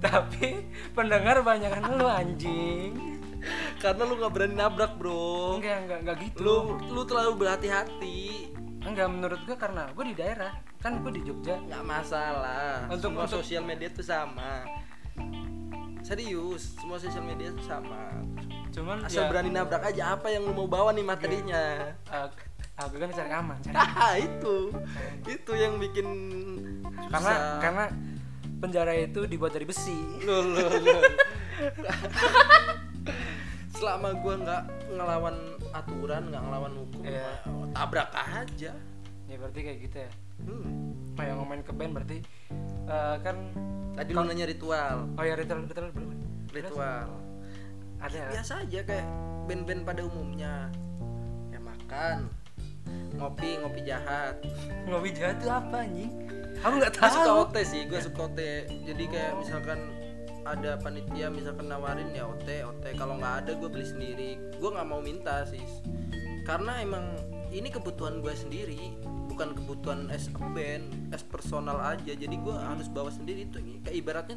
Tapi 0.00 0.64
pendengar 0.96 1.44
banyak 1.44 1.70
kan 1.70 1.84
lu 1.96 2.08
anjing. 2.08 3.20
Karena 3.76 4.02
lu 4.08 4.16
nggak 4.16 4.32
berani 4.32 4.54
nabrak 4.56 4.96
bro. 4.96 5.60
Enggak 5.60 5.76
enggak 5.84 5.98
enggak 6.00 6.16
gitu. 6.24 6.40
Lu 6.40 6.56
lu 6.88 7.00
terlalu 7.04 7.32
berhati-hati. 7.44 8.52
Enggak 8.84 9.08
menurut 9.08 9.40
gue 9.44 9.56
karena 9.56 9.88
gue 9.92 10.04
di 10.12 10.16
daerah. 10.16 10.52
Kan 10.80 11.04
gue 11.04 11.12
di 11.12 11.22
Jogja. 11.24 11.60
Nggak 11.60 11.84
masalah. 11.84 12.88
Untuk- 12.88 13.12
semua 13.12 13.24
untuk- 13.28 13.44
sosial 13.44 13.64
media 13.64 13.88
tuh 13.92 14.04
sama. 14.04 14.64
Serius 16.04 16.76
semua 16.76 17.00
sosial 17.00 17.24
media 17.24 17.48
tuh 17.52 17.64
sama. 17.64 18.12
Cuman 18.72 19.08
asal 19.08 19.24
ya, 19.24 19.30
berani 19.32 19.52
nabrak 19.52 19.88
aja 19.88 20.16
apa 20.18 20.28
yang 20.28 20.44
lu 20.44 20.52
mau 20.52 20.68
bawa 20.68 20.92
nih 20.92 21.06
materinya 21.06 21.94
aku 22.74 22.94
kan 22.98 23.10
cari 23.14 23.30
aman 23.30 23.58
cari 23.62 23.76
ah 23.78 24.14
itu. 24.18 24.56
Itu 25.26 25.52
yang 25.54 25.78
bikin 25.78 26.06
karena 27.10 27.32
susah. 27.34 27.58
karena 27.62 27.84
penjara 28.58 28.92
itu 28.98 29.20
dibuat 29.30 29.54
dari 29.54 29.66
besi. 29.66 29.94
Lo 30.26 30.42
lo 30.42 30.66
lo 30.68 30.98
selama 33.74 34.14
gua 34.22 34.34
nggak 34.38 34.62
ngelawan 34.94 35.36
aturan 35.74 36.22
nggak 36.30 36.42
ngelawan 36.46 36.72
hukum 36.78 37.00
Iya. 37.02 37.30
mah 37.46 37.68
tabrak 37.74 38.10
aja. 38.14 38.72
Ya 39.26 39.34
berarti 39.38 39.60
kayak 39.62 39.78
gitu 39.90 39.96
ya. 40.06 40.10
Hmm. 40.44 40.90
oh 41.14 41.22
yang 41.22 41.38
ngomongin 41.38 41.62
ke 41.62 41.70
band 41.70 41.94
berarti 41.94 42.18
eh, 42.90 43.16
kan 43.22 43.36
tadi 43.94 44.10
lu 44.10 44.22
nanya 44.26 44.50
ritual. 44.50 45.06
Oh 45.14 45.22
ya 45.22 45.38
ritual 45.38 45.62
ritual 45.62 45.94
belum 45.94 46.10
ritual. 46.50 47.06
Ada 48.02 48.18
ya? 48.18 48.28
biasa 48.34 48.52
aja 48.66 48.80
kayak 48.82 49.06
band-band 49.46 49.82
pada 49.86 50.02
umumnya. 50.02 50.74
Ya 51.54 51.62
makan 51.62 52.26
ngopi 53.18 53.60
ngopi 53.62 53.80
jahat. 53.86 54.34
Ngopi 54.88 55.10
jahat 55.16 55.36
tuh 55.40 55.50
apa 55.52 55.86
anjing? 55.86 56.12
Aku 56.64 56.74
nggak 56.80 56.92
gue 56.96 57.08
suka 57.10 57.26
tahu 57.28 57.38
OT 57.44 57.56
sih 57.66 57.82
gue 57.84 58.00
suka 58.00 58.20
OT 58.24 58.40
jadi 58.88 59.04
kayak 59.10 59.32
misalkan 59.36 59.80
ada 60.44 60.76
panitia 60.80 61.28
misalkan 61.28 61.66
nawarin 61.68 62.08
ya 62.12 62.24
OT 62.24 62.48
OT 62.64 62.84
kalau 62.96 63.20
nggak 63.20 63.34
ada 63.44 63.50
gue 63.56 63.68
beli 63.68 63.86
sendiri. 63.86 64.30
Gue 64.60 64.70
nggak 64.72 64.88
mau 64.88 65.00
minta 65.00 65.44
sih. 65.48 65.62
Karena 66.44 66.80
emang 66.80 67.16
ini 67.52 67.68
kebutuhan 67.72 68.20
gue 68.20 68.32
sendiri 68.32 68.92
bukan 69.34 69.50
kebutuhan 69.56 70.06
as 70.14 70.30
a 70.30 70.44
band 70.54 70.88
as 71.10 71.24
personal 71.26 71.80
aja. 71.80 72.12
Jadi 72.14 72.36
gue 72.38 72.54
harus 72.54 72.86
bawa 72.86 73.10
sendiri 73.10 73.48
itu 73.48 73.58
kayak 73.82 73.96
ibaratnya 73.96 74.36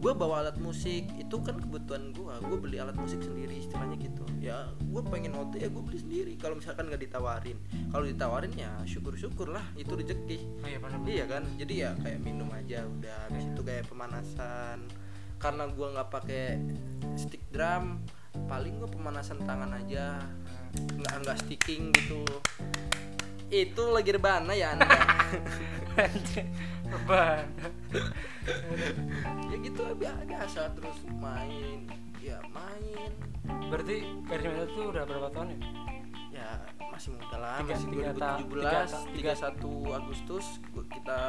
gue 0.00 0.12
bawa 0.16 0.40
alat 0.40 0.56
musik 0.56 1.04
itu 1.20 1.36
kan 1.44 1.60
kebutuhan 1.60 2.16
gue 2.16 2.32
gue 2.32 2.56
beli 2.56 2.80
alat 2.80 2.96
musik 2.96 3.20
sendiri 3.20 3.60
istilahnya 3.60 4.00
gitu. 4.00 4.24
Ya 4.40 4.72
gue 4.80 5.02
pengen 5.04 5.36
OT 5.36 5.60
ya 5.60 5.68
gue 5.68 5.82
beli 5.84 6.00
sendiri. 6.00 6.32
Kalau 6.40 6.56
misalkan 6.56 6.88
nggak 6.88 7.04
ditawarin. 7.04 7.60
Kalau 7.92 8.04
ditawarin 8.08 8.52
ya 8.56 8.72
syukur 8.88 9.12
syukur 9.20 9.52
lah 9.52 9.64
itu 9.76 9.92
rezeki. 9.92 10.40
Oh 10.64 10.68
iya 10.68 10.80
Iya 11.04 11.26
kan, 11.28 11.44
jadi 11.60 11.74
ya 11.76 11.90
kayak 12.00 12.20
minum 12.24 12.48
aja 12.48 12.80
udah 12.88 13.28
habis 13.28 13.44
itu 13.44 13.60
kayak 13.60 13.84
pemanasan. 13.92 14.88
Karena 15.36 15.68
gua 15.68 15.92
nggak 15.92 16.08
pakai 16.08 16.44
stick 17.20 17.44
drum, 17.52 18.00
paling 18.48 18.80
gua 18.80 18.88
pemanasan 18.88 19.44
tangan 19.44 19.68
aja, 19.76 20.16
nggak 20.96 21.14
nggak 21.28 21.36
sticking 21.44 21.92
gitu. 21.92 22.24
Itu 23.50 23.90
lagi 23.90 24.10
rebana 24.10 24.52
ya 24.52 24.72
anda. 24.72 24.86
beban 26.90 27.46
ya 29.46 29.56
gitu 29.60 29.82
bi- 29.94 30.24
biasa 30.26 30.74
terus 30.74 30.98
main, 31.12 31.86
ya 32.18 32.38
main. 32.48 33.10
berarti 33.68 33.96
garis 34.24 34.42
merah 34.44 34.66
itu 34.66 34.80
udah 34.84 35.02
berapa 35.04 35.28
tahun 35.30 35.48
ya 35.50 35.58
Ya 36.32 36.50
masih 36.88 37.10
muda 37.12 37.36
lah, 37.36 37.58
Tiga- 37.60 37.74
masih 37.74 37.88
tiga 37.90 38.10
ta- 38.12 38.38
2017, 38.38 39.14
tiga 39.14 39.32
31 39.34 39.54
ta- 39.54 39.94
Agustus 39.96 40.46
kita 40.88 41.20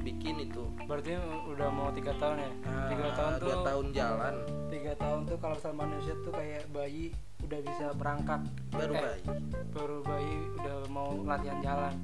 bikin 0.00 0.34
itu. 0.42 0.64
berarti 0.84 1.12
udah 1.46 1.68
mau 1.68 1.88
tiga 1.90 2.12
tahun 2.14 2.36
ya 2.38 2.50
tiga 2.86 3.04
Ah, 3.04 3.12
tahun 3.14 3.32
tuh 3.38 3.52
tahun 3.62 3.86
jalan 3.92 4.34
tiga 4.68 4.92
tahun 4.94 5.20
tuh 5.24 5.36
kalau 5.38 5.56
sama 5.56 5.84
manusia 5.84 6.14
tuh 6.20 6.30
kayak 6.30 6.68
bayi 6.70 7.12
udah 7.44 7.60
bisa 7.60 7.86
berangkat. 7.94 8.40
Baru 8.72 8.92
Eh, 8.92 9.02
bayi. 9.04 9.22
baru 9.70 9.98
bayi 10.00 10.34
udah 10.56 10.76
mau 10.88 11.10
latihan 11.22 11.60
jalan. 11.60 11.94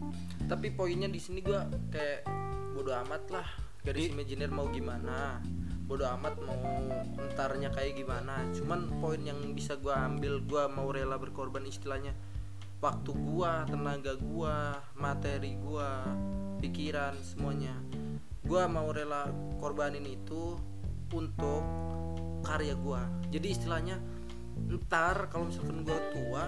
Tapi 0.44 0.68
poinnya 0.70 1.08
di 1.08 1.20
sini 1.20 1.40
gua 1.40 1.64
kayak 1.88 2.28
bodo 2.76 2.92
amat 3.06 3.22
lah. 3.32 3.48
Garis 3.80 4.12
imajiner 4.12 4.52
mau 4.52 4.68
gimana? 4.68 5.40
Bodo 5.88 6.04
amat 6.06 6.36
mau 6.44 6.62
entarnya 7.18 7.72
kayak 7.72 7.96
gimana. 7.96 8.44
Cuman 8.52 9.00
poin 9.00 9.18
yang 9.18 9.40
bisa 9.56 9.74
gua 9.74 10.04
ambil 10.04 10.38
gua 10.44 10.68
mau 10.68 10.92
rela 10.92 11.16
berkorban 11.16 11.64
istilahnya 11.64 12.12
waktu 12.80 13.10
gua 13.12 13.64
tenaga 13.66 14.14
gua 14.16 14.78
materi 14.94 15.56
gua 15.56 16.04
pikiran 16.60 17.16
semuanya. 17.24 17.72
Gua 18.44 18.68
mau 18.68 18.92
rela 18.92 19.28
korbanin 19.58 20.04
itu 20.04 20.60
untuk 21.10 21.64
karya 22.44 22.76
gua. 22.78 23.04
Jadi 23.32 23.52
istilahnya 23.52 23.96
ntar 24.68 25.30
kalau 25.32 25.48
misalkan 25.48 25.86
gua 25.86 26.00
tua 26.12 26.44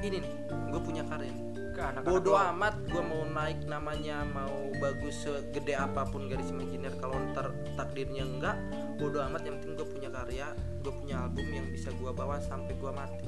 ini 0.00 0.22
nih 0.22 0.24
gue 0.70 0.80
punya 0.80 1.02
anak-anak 1.02 2.02
bodoh 2.06 2.38
amat 2.54 2.74
gue 2.86 3.02
mau 3.02 3.26
naik 3.26 3.66
namanya 3.66 4.22
mau 4.22 4.70
bagus 4.78 5.26
segede 5.26 5.74
apa 5.74 6.06
pun 6.06 6.30
garis 6.30 6.48
imajiner 6.54 6.94
kalau 7.02 7.18
ntar 7.32 7.50
takdirnya 7.74 8.22
enggak 8.24 8.56
bodoh 8.96 9.20
amat 9.26 9.42
yang 9.44 9.58
penting 9.60 9.74
gue 9.76 9.88
punya 9.88 10.08
karya 10.12 10.48
gue 10.86 10.94
punya 10.94 11.26
album 11.26 11.50
yang 11.50 11.66
bisa 11.74 11.90
gue 11.90 12.10
bawa 12.14 12.38
sampai 12.38 12.78
gue 12.78 12.92
mati. 12.94 13.26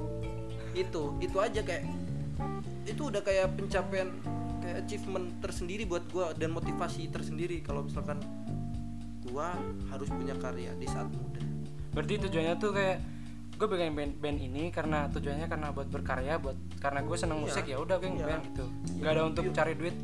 Itu 0.71 1.19
itu 1.19 1.35
aja 1.43 1.59
kayak 1.59 1.83
itu 2.87 3.11
udah 3.11 3.19
kayak 3.19 3.51
pencapaian 3.59 4.15
kayak 4.63 4.87
achievement 4.87 5.27
tersendiri 5.43 5.83
buat 5.83 6.07
gue 6.07 6.23
dan 6.39 6.55
motivasi 6.55 7.11
tersendiri 7.11 7.59
kalau 7.59 7.83
misalkan 7.83 8.23
gue 9.27 9.47
harus 9.91 10.07
punya 10.07 10.39
karya 10.39 10.71
di 10.79 10.87
saat 10.87 11.11
muda. 11.11 11.43
Berarti 11.91 12.15
tujuannya 12.15 12.55
tuh 12.63 12.71
kayak 12.71 12.97
gue 13.59 13.67
bikin 13.67 13.91
band, 13.91 14.13
band 14.17 14.39
ini 14.39 14.71
karena 14.71 15.11
tujuannya 15.11 15.45
karena 15.45 15.67
buat 15.69 15.91
berkarya 15.91 16.39
buat 16.39 16.55
karena 16.79 17.03
gue 17.03 17.17
seneng 17.19 17.43
Iya. 17.43 17.45
musik 17.45 17.65
ya 17.67 17.77
udah 17.77 17.95
gue 17.99 18.07
Iya. 18.07 18.15
ngeband 18.15 18.43
gitu 18.47 18.65
nggak 18.97 19.11
ada 19.11 19.21
untuk 19.27 19.43
Iya. 19.45 19.53
cari 19.53 19.75
duit 19.75 19.97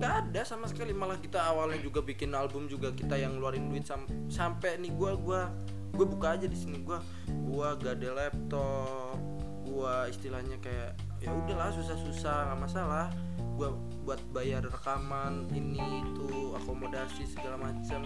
Gak 0.00 0.32
ada 0.32 0.40
sama 0.44 0.64
sekali 0.64 0.92
malah 0.92 1.16
kita 1.16 1.40
awalnya 1.40 1.76
juga 1.76 2.00
bikin 2.00 2.32
album 2.32 2.68
juga 2.68 2.88
kita 2.88 3.16
yang 3.16 3.36
ngeluarin 3.36 3.68
duit 3.68 3.84
sam- 3.84 4.08
sampai 4.28 4.76
nih 4.76 4.92
gua 4.92 5.12
gua 5.12 5.52
gue 5.92 6.06
buka 6.06 6.36
aja 6.36 6.44
di 6.44 6.56
sini 6.56 6.80
gua 6.80 7.00
gua 7.44 7.76
gak 7.76 8.00
ada 8.00 8.10
laptop 8.14 9.16
gua 9.62 10.08
istilahnya 10.08 10.56
kayak 10.58 10.96
ya 11.20 11.28
udahlah 11.30 11.68
susah-susah 11.70 12.48
nggak 12.48 12.60
masalah 12.60 13.12
gua 13.56 13.76
buat 14.04 14.20
bayar 14.32 14.64
rekaman 14.64 15.48
ini 15.52 15.76
itu 16.00 16.56
akomodasi 16.56 17.28
segala 17.28 17.60
macam 17.60 18.00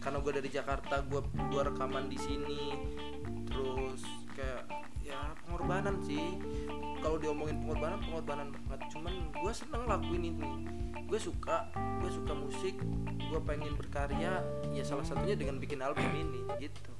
karena 0.00 0.18
gua 0.20 0.32
dari 0.32 0.48
Jakarta 0.48 1.04
gua 1.04 1.20
gua 1.52 1.68
rekaman 1.68 2.08
di 2.08 2.16
sini 2.16 2.60
terus 3.46 4.00
pengorbanan 5.66 5.98
sih. 6.00 6.38
Kalau 7.02 7.18
diomongin 7.18 7.58
pengorbanan 7.60 7.98
pengorbanan 8.00 8.46
banget. 8.54 8.80
Cuman 8.88 9.12
gue 9.34 9.50
seneng 9.52 9.82
lakuin 9.84 10.22
ini. 10.24 10.46
Gue 11.06 11.18
suka 11.18 11.66
gue 11.74 12.06
suka 12.08 12.32
musik 12.34 12.78
gue 13.26 13.40
pengen 13.42 13.74
berkarya 13.74 14.38
ya 14.70 14.82
salah 14.82 15.02
satunya 15.02 15.34
dengan 15.34 15.58
bikin 15.58 15.82
album 15.82 16.06
ini 16.14 16.46
gitu. 16.62 16.94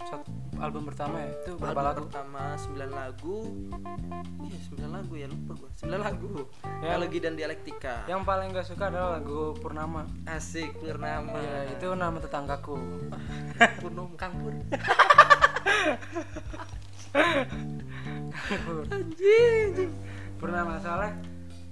Satu 0.00 0.24
album 0.56 0.84
pertama 0.84 1.20
ya? 1.20 1.28
Itu 1.38 1.56
berapa 1.56 1.76
album 1.76 1.84
lagu? 1.84 2.00
pertama 2.08 2.42
9 2.56 2.88
lagu. 2.90 3.36
Iya 4.40 4.58
9 4.72 4.88
lagu 4.90 5.12
ya 5.14 5.26
lupa 5.28 5.52
gue 5.54 5.68
9 5.78 6.00
lagu. 6.00 6.32
Yang- 6.80 6.80
Teologi 6.84 7.18
dan 7.20 7.34
dialektika. 7.34 7.94
yang 8.04 8.24
paling 8.24 8.48
gak 8.50 8.64
suka 8.64 8.88
adalah 8.88 9.20
lagu 9.20 9.52
Purnama. 9.56 10.08
Asik 10.24 10.72
Purnama. 10.74 11.36
Ya 11.36 11.68
itu 11.70 11.88
nama 11.92 12.16
tetanggaku. 12.16 12.80
Purnomo 13.80 14.16
Kangpur 14.16 14.56
anjing. 18.90 19.90
Purnama 20.36 20.76
soalnya 20.82 21.14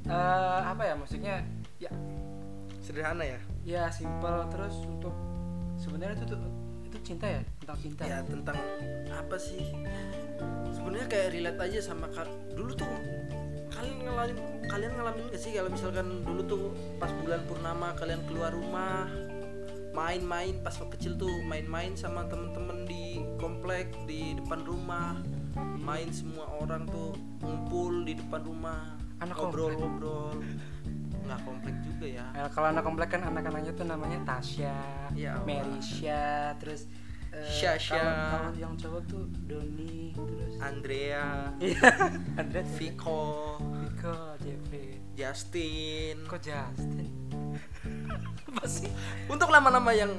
eh, 0.07 0.61
apa 0.65 0.83
ya 0.87 0.95
musiknya 0.95 1.43
ya. 1.83 1.91
Sederhana 2.83 3.23
ya? 3.27 3.39
Ya 3.63 3.83
simple 3.95 4.47
terus 4.51 4.75
untuk 4.87 5.15
sebenarnya 5.79 6.19
itu 6.19 6.27
tuh 6.35 6.41
itu 6.87 6.99
cinta 7.03 7.27
ya? 7.27 7.43
Tentang 7.63 7.79
cinta. 7.79 8.03
Ya 8.07 8.19
tentang 8.23 8.59
apa 9.11 9.37
sih? 9.39 9.63
Sebenarnya 10.75 11.07
kayak 11.11 11.29
relate 11.35 11.61
aja 11.63 11.79
sama 11.93 12.11
dulu 12.55 12.75
tuh 12.75 12.89
kalian 13.73 14.05
ngalamin 14.05 14.37
kalian 14.69 14.93
ngalamin 14.99 15.25
gak 15.31 15.41
sih? 15.41 15.55
Kalau 15.55 15.71
misalkan 15.71 16.07
dulu 16.27 16.43
tuh 16.47 16.63
pas 16.99 17.11
bulan 17.23 17.43
purnama 17.47 17.95
kalian 17.99 18.23
keluar 18.27 18.55
rumah 18.55 19.11
main-main 20.02 20.59
pas 20.59 20.75
waktu 20.75 20.90
kecil 20.92 21.12
tuh 21.16 21.30
main-main 21.44 21.94
sama 21.94 22.26
temen-temen 22.26 22.82
di 22.85 23.04
komplek 23.37 23.87
di 24.02 24.35
depan 24.35 24.61
rumah 24.62 25.14
main 25.78 26.11
semua 26.11 26.50
orang 26.56 26.82
tuh 26.87 27.14
ngumpul 27.38 28.02
di 28.02 28.14
depan 28.14 28.43
rumah 28.43 28.99
Anak 29.19 29.38
ngobrol-ngobrol 29.38 30.34
nggak 31.23 31.41
komplek 31.41 31.76
juga 31.80 32.06
ya 32.10 32.26
Eh, 32.34 32.49
kalau 32.50 32.67
anak 32.69 32.82
komplek 32.82 33.08
kan 33.08 33.23
anak-anaknya 33.23 33.73
tuh 33.73 33.86
namanya 33.86 34.19
Tasya, 34.26 34.75
Ya 35.15 35.38
Allah. 35.38 35.47
Merisha, 35.47 36.26
terus 36.58 36.91
eh, 37.30 37.47
Syasha. 37.47 37.95
kalau- 37.95 38.58
yang 38.58 38.75
cowok 38.75 39.02
tuh 39.06 39.25
Doni, 39.47 40.10
terus 40.12 40.58
Andrea 40.58 41.54
Iya, 41.56 41.78
Andre 42.43 42.67
Viko 42.75 43.54
Viko, 43.62 44.34
Jeffrey. 44.41 44.99
Justin 45.15 46.26
Kok 46.26 46.41
Justin? 46.43 47.10
Apa 48.49 48.65
sih? 48.67 48.91
Untuk 49.31 49.49
nama-nama 49.50 49.93
yang 49.95 50.11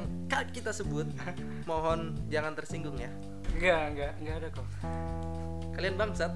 kita 0.53 0.73
sebut, 0.73 1.05
mohon 1.69 2.17
jangan 2.31 2.55
tersinggung 2.57 2.97
ya. 2.97 3.11
Enggak, 3.53 3.83
enggak, 3.93 4.11
enggak 4.21 4.35
ada 4.41 4.47
kok. 4.49 4.67
Kalian 5.73 5.95
bangsat. 5.97 6.31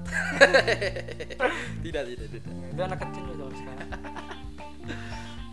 tidak, 1.84 2.02
tidak, 2.10 2.26
tidak. 2.30 2.52
Itu 2.74 2.80
anak 2.82 2.98
kecil 3.06 3.22
loh 3.26 3.34
zaman 3.38 3.54
sekarang. 3.54 3.88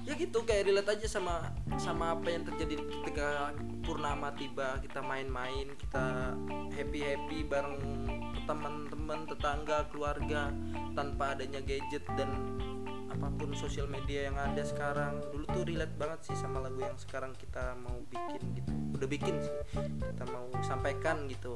Ya 0.06 0.14
gitu 0.14 0.46
kayak 0.46 0.70
relate 0.70 1.02
aja 1.02 1.08
sama 1.10 1.50
sama 1.82 2.14
apa 2.14 2.30
yang 2.30 2.46
terjadi 2.46 2.78
ketika 2.78 3.50
purnama 3.82 4.30
tiba, 4.38 4.78
kita 4.86 5.02
main-main, 5.02 5.74
kita 5.82 6.38
happy-happy 6.78 7.42
bareng 7.50 7.82
teman-teman, 8.46 9.26
tetangga, 9.26 9.90
keluarga 9.90 10.54
tanpa 10.94 11.34
adanya 11.34 11.58
gadget 11.66 12.06
dan 12.14 12.30
apa 13.16 13.32
pun 13.32 13.56
sosial 13.56 13.88
media 13.88 14.28
yang 14.28 14.36
ada 14.36 14.60
sekarang 14.68 15.24
dulu 15.32 15.48
tuh 15.48 15.64
relate 15.64 15.96
banget 15.96 16.20
sih 16.28 16.36
sama 16.36 16.60
lagu 16.60 16.84
yang 16.84 17.00
sekarang 17.00 17.32
kita 17.40 17.72
mau 17.80 17.96
bikin 18.12 18.44
gitu. 18.60 18.72
Udah 18.92 19.08
bikin 19.08 19.36
sih 19.40 19.56
kita 20.04 20.24
mau 20.28 20.52
sampaikan 20.60 21.24
gitu. 21.32 21.56